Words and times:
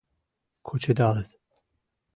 Кучедалыт. 0.65 1.31